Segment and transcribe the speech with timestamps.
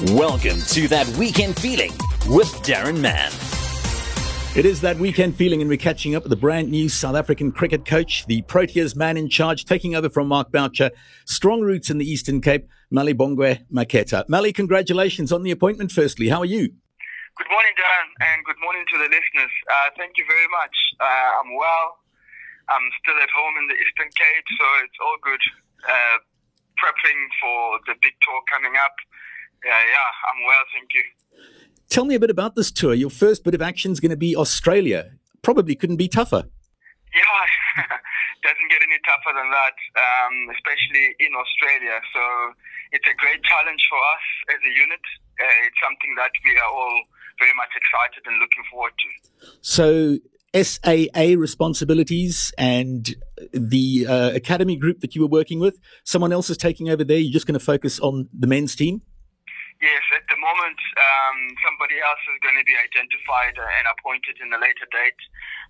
[0.00, 1.92] Welcome to that weekend feeling
[2.32, 3.28] with Darren Mann.
[4.56, 7.52] It is that weekend feeling, and we're catching up with the brand new South African
[7.52, 10.90] cricket coach, the Proteas man in charge, taking over from Mark Boucher.
[11.26, 14.26] Strong roots in the Eastern Cape, Malibongwe Maketa.
[14.26, 16.30] Mali, congratulations on the appointment, firstly.
[16.30, 16.72] How are you?
[17.36, 19.52] Good morning, Darren, and good morning to the listeners.
[19.68, 20.72] Uh, thank you very much.
[20.98, 22.00] Uh, I'm well.
[22.70, 25.42] I'm still at home in the Eastern Cape, so it's all good.
[25.84, 26.24] Uh,
[26.80, 28.96] prepping for the big tour coming up.
[29.64, 31.04] Yeah, yeah, I'm well, thank you.
[31.90, 32.94] Tell me a bit about this tour.
[32.94, 35.10] Your first bit of action is going to be Australia.
[35.42, 36.44] Probably couldn't be tougher.
[37.12, 37.84] Yeah,
[38.46, 42.00] doesn't get any tougher than that, um, especially in Australia.
[42.14, 42.22] So
[42.92, 45.04] it's a great challenge for us as a unit.
[45.40, 47.02] Uh, it's something that we are all
[47.38, 49.08] very much excited and looking forward to.
[49.60, 50.18] So
[50.54, 53.14] SAA responsibilities and
[53.52, 57.18] the uh, academy group that you were working with, someone else is taking over there.
[57.18, 59.02] You're just going to focus on the men's team?
[59.80, 64.52] Yes, at the moment, um, somebody else is going to be identified and appointed in
[64.52, 65.16] a later date.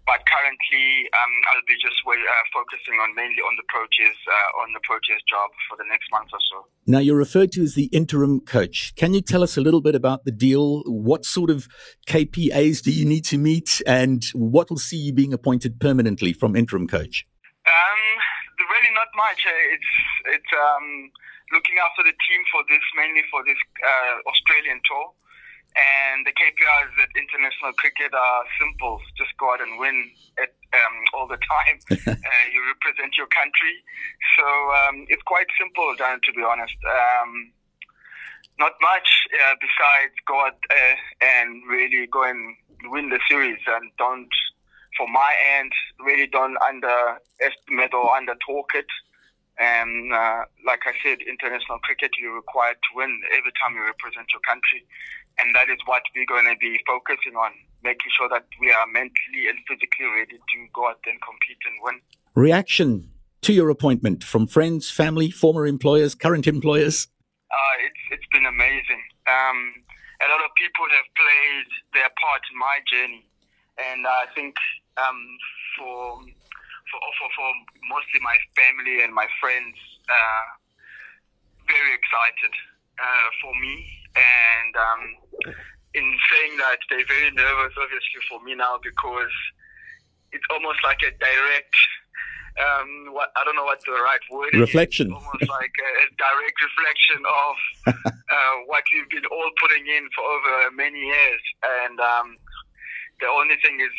[0.02, 2.18] But currently, um, I'll be just uh,
[2.50, 6.34] focusing on mainly on the Proteas, uh, on the Proteas job for the next month
[6.34, 6.66] or so.
[6.90, 8.94] Now, you're referred to as the interim coach.
[8.96, 10.82] Can you tell us a little bit about the deal?
[10.86, 11.68] What sort of
[12.08, 16.56] KPAs do you need to meet, and what will see you being appointed permanently from
[16.56, 17.29] interim coach?
[19.00, 19.40] Not much.
[19.48, 19.92] It's
[20.36, 20.52] it's.
[20.52, 21.08] Um,
[21.52, 25.10] looking after the team for this, mainly for this uh, Australian tour.
[25.70, 28.98] And the KPIs at international cricket are simple.
[29.14, 30.10] Just go out and win
[30.42, 31.78] it um, all the time.
[32.10, 33.78] uh, you represent your country.
[34.34, 34.46] So
[34.82, 36.74] um, it's quite simple, Dan, to be honest.
[36.82, 37.54] Um,
[38.58, 42.56] not much uh, besides go out uh, and really go and
[42.90, 44.34] win the series and don't,
[45.00, 45.72] for my end,
[46.04, 48.84] really don't underestimate or under talk it.
[49.56, 54.28] And uh, like I said, international cricket, you're required to win every time you represent
[54.28, 54.84] your country.
[55.40, 58.86] And that is what we're going to be focusing on, making sure that we are
[58.92, 61.96] mentally and physically ready to go out and compete and win.
[62.36, 63.08] Reaction
[63.40, 67.08] to your appointment from friends, family, former employers, current employers?
[67.48, 69.00] Uh, it's, it's been amazing.
[69.24, 69.80] Um,
[70.20, 73.24] a lot of people have played their part in my journey.
[73.80, 74.56] And I think
[74.98, 75.20] um,
[75.78, 76.18] for
[76.90, 77.48] for, for, for
[77.86, 79.78] mostly my family and my friends,
[80.10, 80.44] uh,
[81.70, 82.52] very excited
[82.98, 83.86] uh, for me.
[84.18, 85.02] And um,
[85.94, 89.34] in saying that, they're very nervous, obviously, for me now because
[90.32, 91.78] it's almost like a direct.
[92.58, 95.06] Um, what, I don't know what the right word reflection.
[95.06, 95.14] is.
[95.14, 97.56] Almost like a, a direct reflection of
[98.10, 101.42] uh, what we've been all putting in for over many years.
[101.62, 102.36] And um,
[103.22, 103.94] the only thing is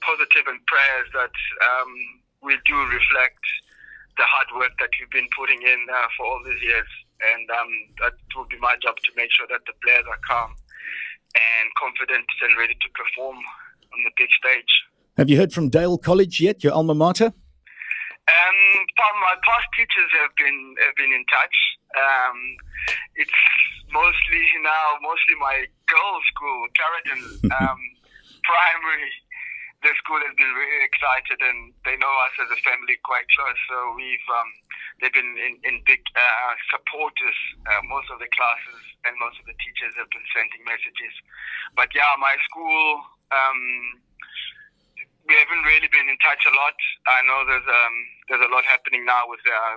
[0.00, 1.90] positive and prayers that um,
[2.42, 3.42] will do reflect
[4.16, 6.90] the hard work that we've been putting in uh, for all these years.
[7.18, 7.70] And um,
[8.02, 10.54] that will be my job to make sure that the players are calm
[11.34, 14.72] and confident and ready to perform on the big stage.
[15.18, 17.34] Have you heard from Dale College yet, your alma mater?
[18.28, 18.58] Um,
[19.20, 21.56] my past teachers have been have been in touch.
[21.96, 22.38] Um,
[23.16, 23.34] it's
[23.92, 27.22] mostly now mostly my girls' school, Clarendon
[27.60, 27.80] um,
[28.44, 29.10] Primary
[29.82, 33.58] the school has been really excited and they know us as a family quite close.
[33.70, 34.50] So we've um,
[34.98, 37.38] they've been in, in big uh, supporters.
[37.62, 41.14] Uh, most of the classes and most of the teachers have been sending messages.
[41.78, 43.06] But yeah, my school.
[43.30, 44.02] Um,
[45.28, 46.78] we haven't really been in touch a lot.
[47.04, 47.96] I know there's um,
[48.32, 49.76] there's a lot happening now with uh,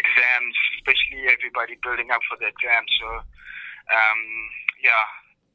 [0.00, 2.88] exams, especially everybody building up for the exams.
[2.96, 3.08] So,
[3.92, 4.20] um,
[4.82, 5.04] yeah.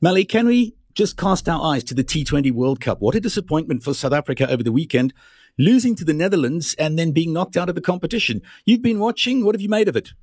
[0.02, 3.02] Mali, can we just cast our eyes to the T20 World Cup.
[3.02, 5.14] What a disappointment for South Africa over the weekend,
[5.58, 8.42] losing to the Netherlands and then being knocked out of the competition.
[8.66, 9.44] You've been watching.
[9.44, 10.14] What have you made of it?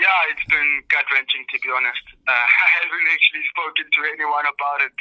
[0.00, 2.04] Yeah, it's been gut wrenching to be honest.
[2.24, 2.32] Uh,
[2.66, 4.96] I haven't actually spoken to anyone about it.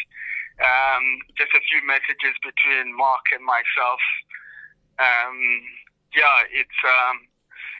[0.59, 1.03] Um,
[1.39, 4.03] just a few messages between Mark and myself.
[4.99, 5.37] Um,
[6.13, 7.23] yeah, it's um,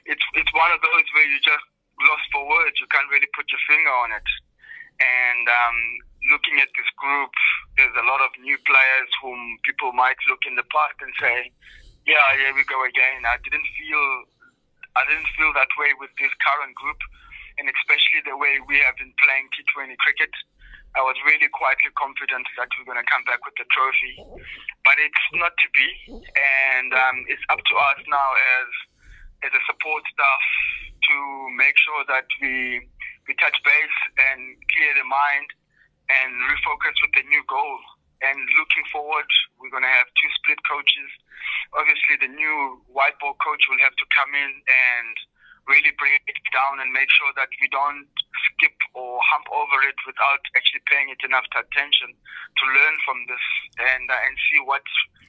[0.08, 1.62] it's it's one of those where you just
[2.08, 2.80] lost for words.
[2.80, 4.28] You can't really put your finger on it.
[4.98, 5.78] And um,
[6.30, 7.32] looking at this group,
[7.76, 11.50] there's a lot of new players whom people might look in the past and say,
[12.06, 14.06] "Yeah, here we go again." I didn't feel,
[14.94, 17.00] I didn't feel that way with this current group,
[17.58, 20.30] and especially the way we have been playing T20 cricket.
[20.94, 24.44] I was really quietly confident that we're going to come back with the trophy,
[24.84, 25.88] but it's not to be,
[26.20, 28.30] and um, it's up to us now
[28.60, 28.68] as
[29.42, 30.44] as a support staff
[31.08, 31.16] to
[31.56, 32.84] make sure that we
[33.26, 33.98] we touch base
[34.30, 35.48] and clear the mind
[36.08, 37.78] and refocus with a new goal.
[38.22, 39.26] And looking forward,
[39.58, 41.10] we're going to have two split coaches.
[41.74, 45.14] Obviously, the new white ball coach will have to come in and
[45.66, 48.06] really bring it down and make sure that we don't
[48.50, 53.44] skip or hump over it without actually paying it enough attention to learn from this
[53.78, 54.82] and uh, and see what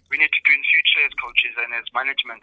[0.10, 2.42] we need to do in future as coaches and as management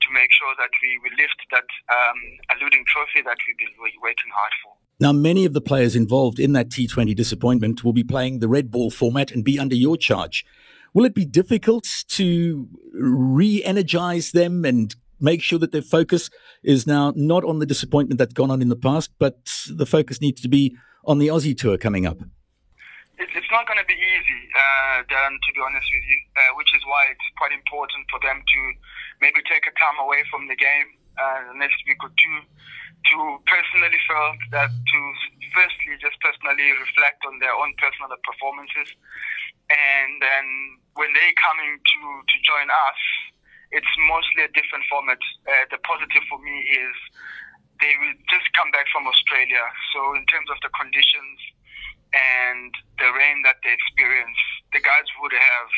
[0.00, 2.20] to make sure that we, we lift that um,
[2.56, 4.71] alluding trophy that we've been waiting hard for.
[5.00, 8.70] Now, many of the players involved in that T20 disappointment will be playing the red
[8.70, 10.44] ball format and be under your charge.
[10.94, 16.28] Will it be difficult to re energize them and make sure that their focus
[16.62, 20.20] is now not on the disappointment that's gone on in the past, but the focus
[20.20, 22.18] needs to be on the Aussie tour coming up?
[23.18, 26.74] It's not going to be easy, uh, Dan, to be honest with you, uh, which
[26.74, 28.60] is why it's quite important for them to
[29.22, 30.88] maybe take a time away from the game
[31.22, 32.36] uh, the next week or two
[33.12, 33.16] to
[33.72, 34.98] personally feel that to
[35.56, 38.92] firstly just personally reflect on their own personal performances
[39.72, 40.44] and then
[41.00, 43.00] when they're coming to to join us
[43.72, 45.18] it's mostly a different format.
[45.48, 46.94] Uh, the positive for me is
[47.80, 49.64] they will just come back from Australia.
[49.96, 51.40] So in terms of the conditions
[52.12, 52.70] and
[53.00, 54.36] the rain that they experience,
[54.76, 55.70] the guys would have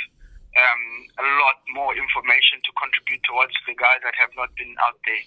[0.54, 0.82] um,
[1.18, 5.26] a lot more information to contribute towards the guys that have not been out there.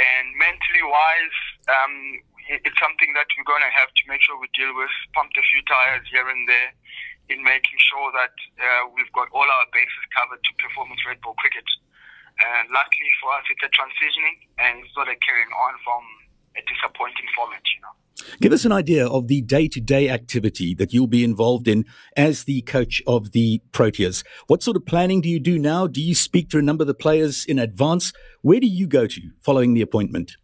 [0.00, 1.38] And mentally wise,
[1.68, 1.94] um,
[2.48, 5.44] it's something that we're going to have to make sure we deal with, pump a
[5.44, 6.72] few tires here and there
[7.28, 11.34] in making sure that uh, we've got all our bases covered to performance red ball
[11.42, 11.66] cricket.
[12.38, 16.02] And luckily for us, it's a transitioning and it's not a carrying on from
[16.54, 17.96] a disappointing format, you know.
[18.40, 21.84] Give us an idea of the day to day activity that you'll be involved in
[22.16, 24.24] as the coach of the Proteas.
[24.46, 25.86] What sort of planning do you do now?
[25.86, 28.12] Do you speak to a number of the players in advance?
[28.42, 30.36] Where do you go to following the appointment?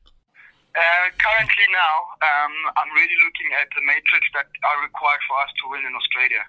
[0.72, 5.52] Uh, currently now, um, I'm really looking at the matrix that are required for us
[5.60, 6.44] to win in Australia.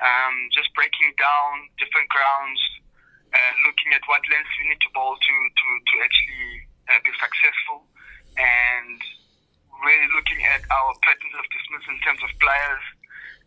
[0.00, 2.60] Um, just breaking down different grounds,
[3.28, 6.48] uh, looking at what lengths we need to bowl to to, to actually
[6.88, 7.84] uh, be successful,
[8.40, 8.96] and
[9.84, 12.84] really looking at our patterns of dismiss in terms of players,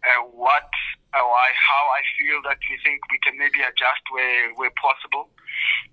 [0.08, 0.70] uh, what
[1.14, 5.30] I, how I feel that we think we can maybe adjust where where possible,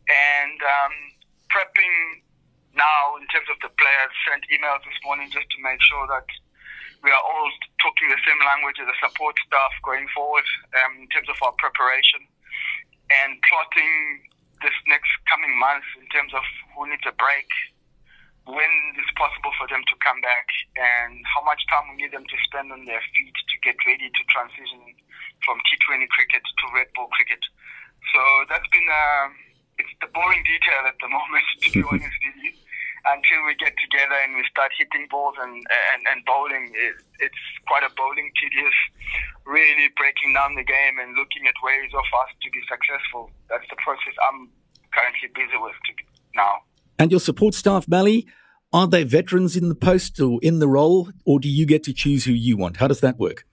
[0.09, 0.95] and um,
[1.51, 2.23] prepping
[2.77, 4.13] now in terms of the players.
[4.29, 6.29] Sent emails this morning just to make sure that
[7.03, 7.51] we are all
[7.83, 10.47] talking the same language as the support staff going forward
[10.83, 12.27] um, in terms of our preparation
[13.23, 14.27] and plotting
[14.63, 16.43] this next coming month in terms of
[16.75, 17.49] who needs a break,
[18.49, 22.25] when it's possible for them to come back, and how much time we need them
[22.25, 24.81] to spend on their feet to get ready to transition
[25.45, 27.45] from T20 cricket to red ball cricket.
[28.09, 29.29] So that's been uh,
[29.77, 32.53] it's the boring detail at the moment, to be honest with you
[33.07, 35.63] until we get together and we start hitting balls and
[35.95, 38.75] and, and bowling, it, it's quite a bowling tedious.
[39.47, 43.31] Really breaking down the game and looking at ways of us to be successful.
[43.49, 44.51] That's the process I'm
[44.93, 45.77] currently busy with
[46.35, 46.65] now.
[46.99, 48.27] And your support staff, Mally,
[48.73, 51.93] are they veterans in the post or in the role, or do you get to
[51.93, 52.77] choose who you want?
[52.77, 53.47] How does that work?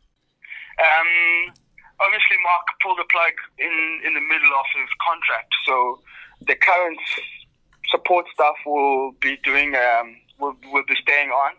[0.79, 1.53] Um,
[2.01, 6.01] obviously, Mark pulled the plug in, in the middle of his contract, so
[6.45, 7.00] the current
[7.89, 11.53] support staff will be doing, um, will, will be staying on.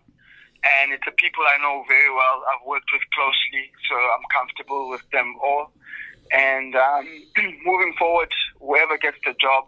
[0.83, 2.43] And it's the people I know very well.
[2.53, 5.71] I've worked with closely, so I'm comfortable with them all.
[6.33, 7.07] And um,
[7.65, 9.65] moving forward, whoever gets the job,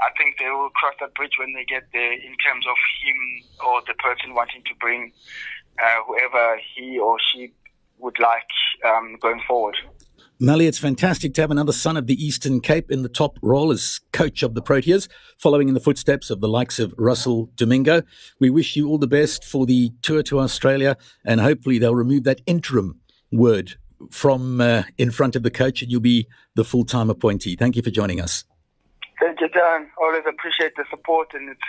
[0.00, 3.18] I think they will cross that bridge when they get there in terms of him
[3.66, 5.12] or the person wanting to bring
[5.82, 7.52] uh, whoever he or she
[7.98, 8.48] would like
[8.84, 9.76] um, going forward.
[10.40, 13.70] Mally, it's fantastic to have another son of the Eastern Cape in the top role
[13.70, 15.08] as coach of the Proteas,
[15.38, 18.02] following in the footsteps of the likes of Russell Domingo.
[18.40, 22.24] We wish you all the best for the tour to Australia, and hopefully they'll remove
[22.24, 23.76] that interim word
[24.10, 27.54] from uh, in front of the coach, and you'll be the full time appointee.
[27.54, 28.44] Thank you for joining us.
[29.24, 29.90] Thank you, Dan.
[29.96, 31.60] Always appreciate the support, and it's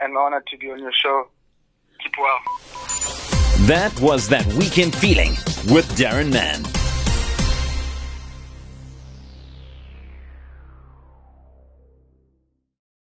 [0.00, 1.28] an honor to be on your show.
[2.02, 2.38] Keep well.
[3.66, 5.32] That was that weekend feeling
[5.74, 6.81] with Darren Mann.